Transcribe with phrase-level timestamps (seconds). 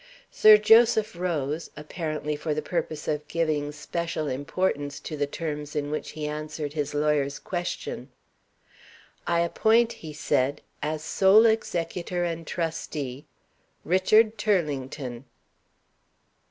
[0.31, 5.91] Sir Joseph rose, apparently for the purpose of giving special importance to the terms in
[5.91, 8.09] which he answered his lawyer's question.
[9.27, 13.27] "I appoint," he said, "as sole executor and trustee
[13.83, 15.25] Richard Turlington."